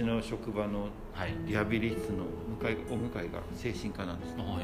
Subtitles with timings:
[0.00, 0.88] 私の職場の
[1.46, 4.58] リハビリ室の向かいお向かいが精神科なんです、ね、は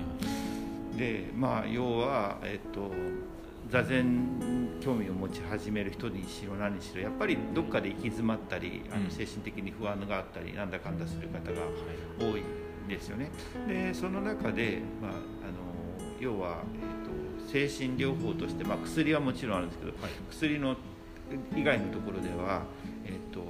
[0.94, 2.90] い、でまあ要はえっと
[3.70, 11.66] 座禅興味を持ち始める人にしろ何にしろやっぱりどっかで行き詰まったり、あの精神的に不安があったりなんだかんだする方が
[12.18, 12.42] 多い
[12.86, 13.30] んですよね。
[13.68, 15.20] でその中で、まあ、あの
[16.18, 20.76] 要は、えーと、精神療法として、まあ、薬はもちろんあるんですけど、はい、薬の
[21.54, 22.62] 以外のところでは、
[23.04, 23.42] えーと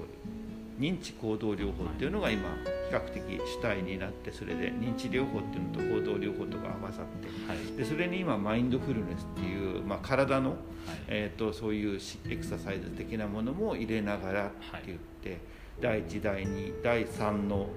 [0.79, 2.43] 認知行動療法っていうのが今
[2.91, 10.59] 比較的主体になってそれで認知療法っていうのと行動療法とか合わさって、はい、でそれに今マインドフルネスっていう、まあ、体の、はい、
[11.09, 15.39] えーと、そういうエクササイズ的なものも入れながらって言って、はい、
[15.81, 17.69] 第1第2第3の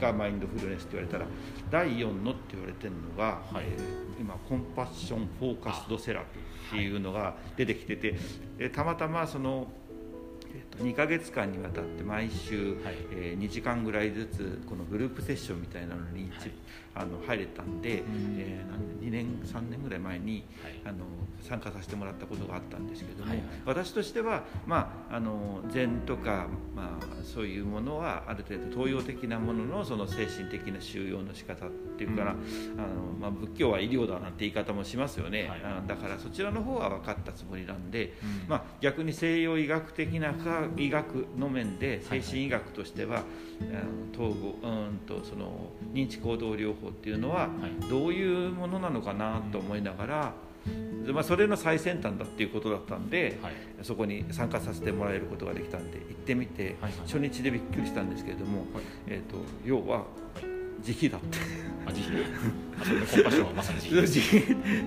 [0.00, 1.26] がマインドフルネスって言われたら、
[1.70, 8.14] 第4のって言われてるのが、はい、えー、今コンパッションフォーカスドセラピーっていうのが出てきてて、
[8.60, 9.66] はい、たまたまその
[10.78, 16.50] 2か月間にわたって毎週、はい、えー、2時間ぐらいずつこのグループセッションみたいなのに、はい、
[16.94, 21.04] あの入れたんで、うん、えー、2年3年ぐらい前に、はい、あの
[21.42, 38.14] 参加させてもらったことがあったんですけども、はいはい、私としては、まあ、あの禅とか、まあ、そういうものはある程度東洋的なもののその精神的な収容の仕方っていうから、うん、あのまあ、仏教は医療だなんて言い方もしますよね、はい、だからそちらの方は分かったつもりなんで、
[38.44, 40.34] うん、まあ、逆に西洋医学的な
[40.76, 47.48] 医学の面で精神医学としては、はいはい、統合うんとその認知行動療法っていうのは
[47.88, 50.34] どういうものなのかなと思いながら、
[51.12, 53.52] まあ、それの最先端だっていうことだったんで、はい、
[53.82, 58.66] そこに参加させてもらえることができたんで行ってみて、はい、初日でびっくりしたんですけれども、はい、
[59.08, 60.04] えーと、要は
[60.84, 61.38] 慈悲だって。
[61.86, 62.18] あ慈悲。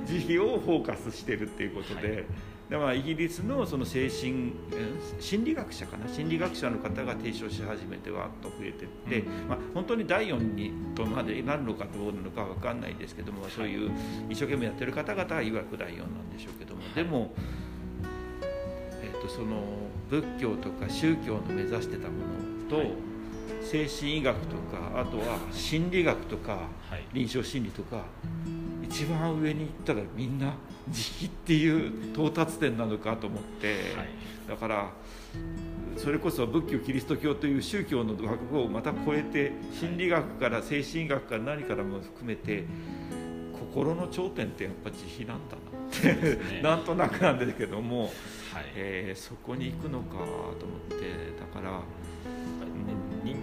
[0.05, 0.45] 慈悲。
[0.45, 2.25] をフォーカスしてるっていうことで、
[2.69, 4.51] だからイギリスのその精神
[5.19, 6.07] 心理学者かな？
[6.07, 13.91] 心理学者の方が提唱し始めてわっと増えていって、うん、まあ、本当に第4にとまでなるのかどうなのか分かんないですけどもそういう
[14.29, 16.81] 一生懸命やってる方々はいわく第4なんでしょうけども。
[16.93, 17.33] でも、
[19.01, 19.63] えー、とその
[20.09, 22.15] 仏教とか宗教の目指してたも
[22.69, 22.91] のと、はい、
[23.63, 26.51] 精神医学とかあとは心理学とか、
[26.89, 28.03] はい、臨床心理とか
[28.83, 30.53] 一番上に行ったらみんな
[30.89, 34.07] 慈悲っていう到達点なのかと思って、はい、
[34.47, 34.89] だから
[35.97, 42.65] それこそ仏教キリスト教という宗教の枠をまた超えて心理学から精神学から何からも含めて
[43.59, 48.05] 心の頂点ってやっぱ慈悲なんだなって、ね、 なんとなくなんですけども、
[48.53, 48.65] はい。
[48.75, 50.15] えー、そこに行くのか
[50.59, 51.81] と思ってだから。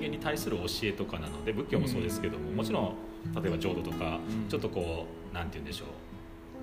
[0.04, 2.94] 人間に対する教えとかなので仏教もそうですけども、もちろん
[3.34, 4.19] 例えば浄土とか、
[4.50, 5.88] ちょっとこう何て言うんでしょう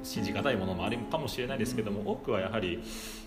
[0.03, 2.81] 信じがたいものもあるかもしれないですけども多くはやはり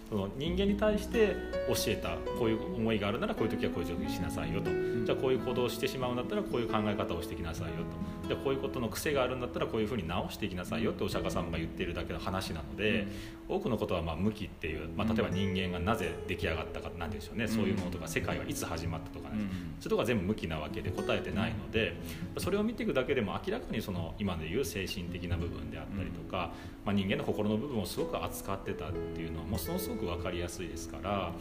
[0.09, 1.35] その人間に対して
[1.67, 8.29] 教えたこういう思いがあるならこういう時はこういう状況にしなさいよと、じゃあこういう行動をしてしまうんだったらこういう考え方をしてきなさいよと。
[8.29, 13.07] じゃあこういうことの癖があるんだったらこういうふうに直していきなさいよってお釈迦さんが言っているだけの話なので、
[13.49, 21.97] 多くのことはまあ無機っていう、まあ、例えば人間がなぜ出来上がったかなんでしょうね、そういうものとか世界はいつ始まったとかね、そういうとこが全部無機なわけで答えてないので
[22.39, 26.53] それを見ていくだけでも明らかにその今でいう精神的な部分であったりとか、
[26.85, 31.33] まあ、人間の心の部分をすごく扱ってたっていうのはものすごく分かりやすいですからや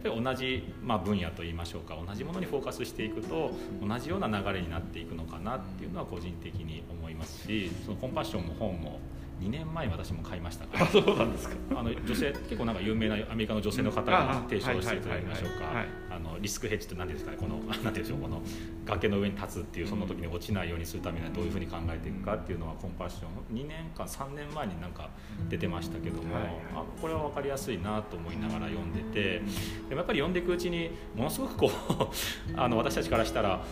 [0.00, 9.00] っぱり同じ、まあ、分野といいましょうか同じものにフォーカスしていくと同じような流れになっていくのかなっていうのは個人的に思いますしそのコンパッションも本も
[9.40, 10.86] 2年前私も買いましたから。
[10.86, 11.56] そうなんですか。
[11.76, 15.84] あの女性結構なんか有名なアメリカの女性の方が提唱していただきましょうか。
[16.10, 17.36] あのリスクヘッジって何ですかね。
[17.38, 18.42] この何て言うんでしょうこの
[18.84, 23.56] 崖の上に立つっていうその時に落ちないようにするためにはどういうふうに考えていくかっていうのはコンパッション。
[23.56, 25.10] 2年間3年前になんか
[25.48, 26.36] 出てましたけども、
[26.74, 29.40] あこれは分かりやすいなと思いながら読んでて
[29.88, 32.10] でもやっぱり読んでいくうちにものすごくこう
[32.60, 33.62] あの私たちからしたら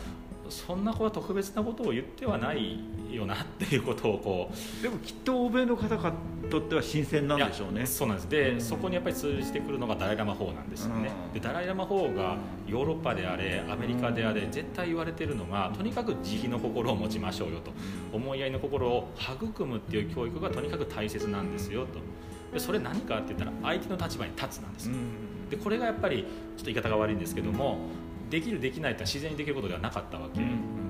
[0.50, 2.80] そんな子は特別なことを言ってはない
[3.10, 7.86] よなっていうことをこうでもきっと欧米の方にとっては新鮮なんでしょうね。
[7.86, 8.28] そうなんです。
[8.28, 12.36] で、うん、そこにやっぱり通じてくるのがダライ・ラマ法なんですよね、うん、でダライ・ラマ法が
[12.66, 17.72] ヨーロッパであれアメリカであれ絶対言われてるのがとにかく慈悲の心を持ちましょうよと。
[18.12, 21.98] 思いやりの心を育むっていう教育がとにかく大切なんですよと。
[22.52, 24.94] でそれ何かって言ったら相手の立場に立つなんですよ、
[25.50, 27.78] でこれがやっぱりちょっと言い方が悪いんですけども、
[28.30, 30.40] できるできないって自然にできることではなかったわけ。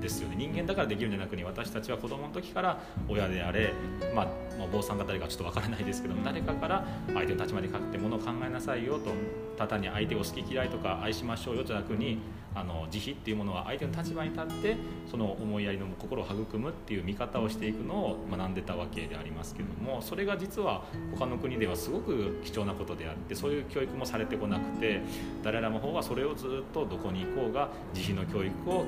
[0.07, 0.35] ですよね。
[0.37, 3.73] 人間だからできるんじゃなくに私たちは子供の時から親であれ、
[4.15, 4.27] まあ、
[4.57, 9.11] まあ、坊さんが誰かちょっと分からないですけども誰かから相手の立場にかけてものを考えなさいよと
[9.57, 12.19] ただに相手を好き嫌いとか愛しましょうよじゃなくに
[12.55, 14.77] あの慈悲っていうものは相手の立場に立って
[15.09, 20.83] その思いやりの心を育むっていう見方をしていくのを学んでたわけでありますけどもそれが実は
[21.13, 25.01] 他の国ではすごく貴重なことであってそういう教育もされてこなくて
[25.43, 28.85] ダララの方はそれをずっとどこに行こうが慈悲の教育をこう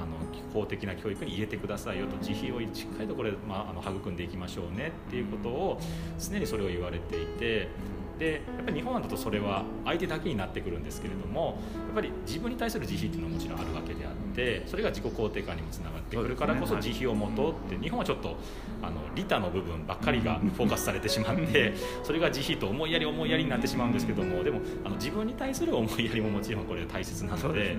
[0.00, 0.16] あの
[0.60, 5.80] 公的な教育に入れてくださいよと慈悲をしっかりとこれ、まあ、あの育んでいきましょうねっていうことを
[6.18, 7.68] 常にそれを言われていて。
[8.20, 18.36] でやっぱり日本だとそれは相手だけになってくるんですけれどもやっぱり自分に対する慈悲っていうのはもちろんあるわけであってそれが自己肯定感にもつながってくるからこそ慈悲を持とうって日本はちょっと
[18.82, 21.72] あの利他の部分ばっかりがフォーカスされてしまって
[22.04, 27.78] それが慈悲と思いやり思いやりになってしまうんですけどもでもあの自分に対する思いやりももちろんこれ大切なので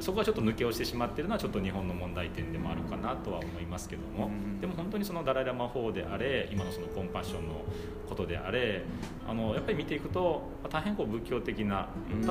[0.00, 4.30] そこはちょっと抜け落ちてしまっているのはちょっと日本の問題点でもあるかなとは思いますけども。
[4.60, 7.64] でも本当にそのダライ・ラマ法であれ今のそのコンパッションの
[8.08, 8.82] ことであれ
[9.28, 11.88] あのやっぱり見ていくと大変こう仏教的な、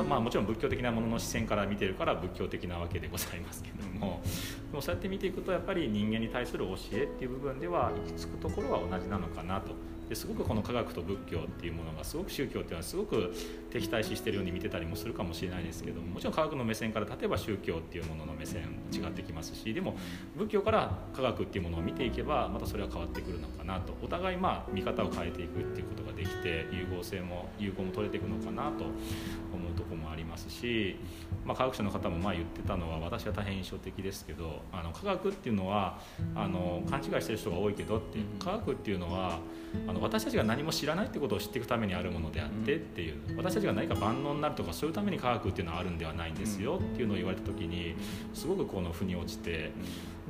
[0.08, 4.22] まあ、もちろん仏教的なものの視線から見てるから仏教的なわけでございますけども。
[4.72, 9.72] でもそうやって見ていくとやっぱり人間に対する教えっていう部分では行き着くところは同じなのかなと。
[10.10, 13.32] ですごくこの科学と仏教っていうものがすごく宗教っていうのはすごく
[13.72, 19.96] 敵対視してるように見てたりもするかもしれないですけどももちろん科学の目線から例えば宗教っていうものの目線違ってきますしでも
[20.36, 28.86] 仏教から科学っていうものを見ていけばまたそれは変わってくるのかなとお互いまあ見方を変えていくっていうことができて融合性も融合も取れていくのかなと
[29.54, 30.96] 思うとこもありますし、
[31.46, 36.00] まあ、科学者の方もまあ言ってたのは私は大変印象的ですけどあの科学っていうのは
[36.36, 39.40] あの勘違いしてる人が多いけどって科学っていうのは
[39.88, 43.16] あの私たちが何も知らないってことを知っていくためにあるものであってっていう。
[43.38, 47.96] 私たちが何か万能になるとかそういうために科学っていうのはあるんではないんですよっていうのを言われた時に
[48.34, 49.72] すごくこの腑に落ちて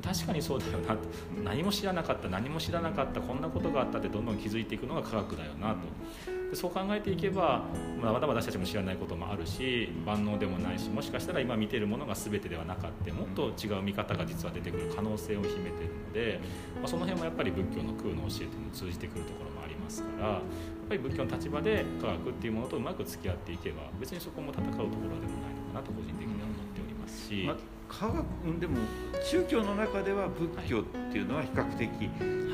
[0.02, 0.96] 確かにそうだよな
[1.44, 6.39] 何も知らなかった何も知らなかったこんなことがあったってどんどん気づいていくのが科学だよなと。
[6.50, 7.62] でそう考えていけば、
[8.02, 16.40] まあ、まだ私たちも知らないこともあるし万能でもないしもしかしたら今見てるものが全てではなかったもっと違う見方が実は出てくる可能性を秘めているので、
[16.76, 20.40] まあ、その辺もやっぱり仏教の空の教えというのを通じてくるところもありますからやっ
[20.88, 27.44] ぱり仏教の立場で科学っていうものとうまく付き合っていけば別にそこも戦うところでもないのかなと個人的には思っておりますし。
[27.46, 27.56] ま
[27.90, 28.78] 科学でも
[29.20, 30.82] 宗教の中では仏教っ
[31.12, 31.90] ていうのは比較的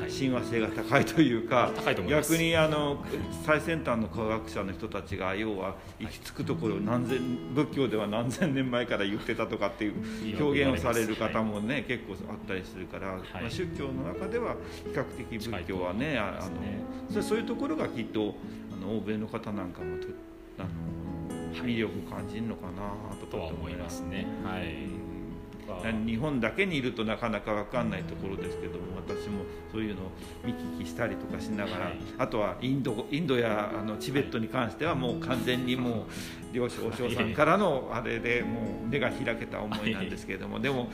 [0.09, 3.03] 親和性が高いというか、はい、逆にあの
[3.45, 7.19] 最先端の科学者の人たちが要は行き着くところを何千
[7.53, 14.55] 仏教では何千年前から言ってたとかっていう表現をされる方もね、結構あったりするから、まあ、宗教の中では
[14.85, 16.49] 比較的仏教はねあ
[17.15, 18.35] のそういうところがきっと
[18.73, 19.97] あの欧米の方なんかも
[20.57, 22.93] あの魅力感じるのかな
[23.29, 24.25] とは思いますね。
[24.43, 25.07] はい
[26.05, 30.11] 日本だけにいるとなかなか分かんないところですけども私もそういうのを
[30.43, 36.05] 見聞きしたりとかしながら、はい、あとはインドインドやあのチベットに関してはもう完全にも
[36.53, 40.89] う漁師お嬢さんからのあれでもう目が開けた思いなんですけれどもでも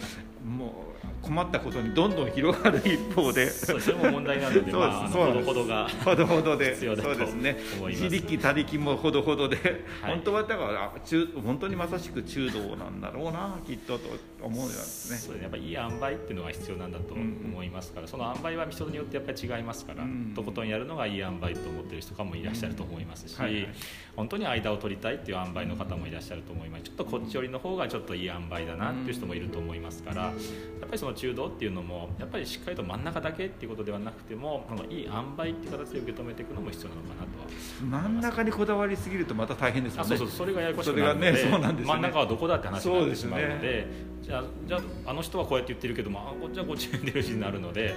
[0.46, 0.94] もう
[1.24, 3.50] 困ったことにどんどん広がる一方で。
[3.50, 7.58] それも問題なのでまあ、ほどほどがほどほどでそうですね。
[7.88, 9.56] 自力他力もほどほどで、
[10.02, 14.10] はい、本当はだから中本当にまさしく中道なんだろうなきっとと
[14.44, 15.18] 思うようですね。
[15.18, 23.68] そうやっぱいい塩梅っていうのが必要なんだと思いますから、うん、その塩梅は人によってやっぱり違いますから、うん、とことんやるのがいい塩梅と思ってる人かもいらっしゃると思いますし、うんはいはい。
[24.16, 26.84] 本当に間を取りたいっていう塩梅の方もいらっしゃると思います。
[26.84, 30.34] ちょっとこっち寄りの方がちょっといい塩梅だなっていう人もいると思いますからやっ
[30.81, 40.10] ぱりその中道っていうのもやっぱりしっかりと真ん中だけっていうことではなくてもこのいい塩梅っていう形で受け止めていくのも必要なのかなとは真ん中にこだわりすぎるとまた大変ですよね。
[40.10, 43.88] そうそうそれがややこしくなるので、ねね、真ん中はどこだって話になってしまうので
[44.24, 47.92] じゃあじゃああの人はこうやって言ってるけどもあじゃあこっちに出るしになるのでや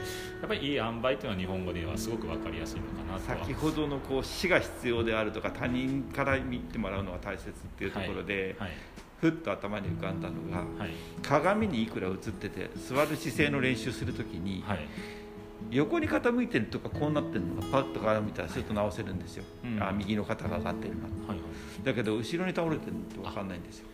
[0.45, 8.79] っぱりいい塩梅っていうのは日本語ではすごく分かりやすいのかなと先ほどのこう死が必要であるとか他人から見てもらうのが大切っていうところで、はいはい、
[9.21, 10.91] ふっと頭に浮かんだのが、はい、
[11.23, 14.65] 鏡にいくら映ってて座る姿勢の練習するときに、
[15.71, 21.39] 横に傾いてるとかこうなってるのがパッと鏡見たらすると直せるんですよ、うん、あ右の肩が上がってるな、はいはい、
[21.85, 23.87] だけど後ろに倒れてると分かんないんですよ。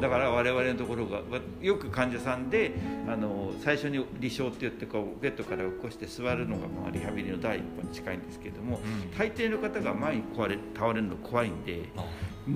[0.00, 1.20] だから我々のところが
[1.60, 2.72] よく患者さんで
[3.06, 11.90] あの最初に離床って言ってこうベッドから起こして座るのがまあリハビリの第一歩に近いんですけれども、うん、大抵の方が前に壊れ倒れるの怖いんで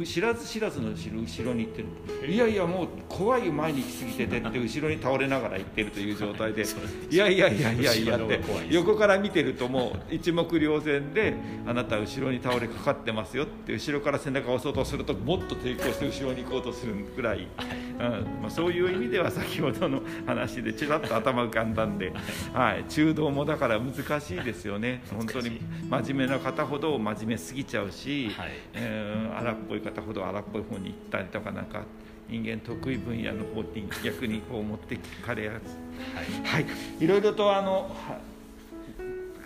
[0.04, 1.84] 知らず知らずの後ろ後ろに行って
[2.26, 2.32] る。
[2.32, 6.64] いやいやもう怖い前に行き過ぎててって後ろに倒れながら行ってるという状態で。
[7.10, 8.40] いやいやいやいやいやって
[8.70, 11.34] 横から見てるともう一目瞭然で
[11.66, 17.46] あなた後ろに倒れかかってますよって後ろから背中を押そうとするともっと抵抗して後ろに行こうとするぐらい、
[17.98, 18.42] うん。
[18.42, 22.12] まあ、そういう意味では先ほどの話でちらっと頭浮かんだんで、
[22.52, 25.02] はい、中道もだから難しいですよね。
[25.10, 28.50] 本当に真面目な方ほど真面目すぎちゃうし、はい。
[28.74, 31.82] えー、荒っぽい方ほど荒っぽい方に行ったりとかなんか
[32.28, 35.76] 人間得意分野の方に逆にこう持ってかれやす、
[36.44, 37.94] はい、はい、いろいろとあの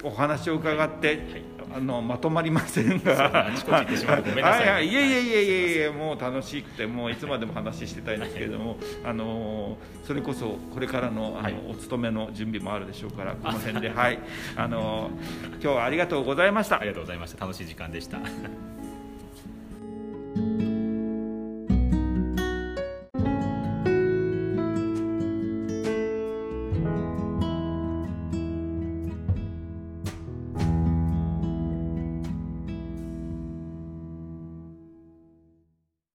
[0.03, 1.19] お話を伺って、はい、
[1.77, 4.95] あのまとまりませんが、はいはい、い。
[4.95, 14.19] えいえいえいえいえもう楽しくてもういつまでも話してたいんですけれども、あのそれこそこれからのあの、お勤めの準備もあるでしょうからこの辺で はい。
[14.57, 15.11] あの
[15.53, 16.81] 今日はありがとうございました。
[16.81, 17.45] ありがとうございました。
[17.45, 18.19] 楽しい時間でした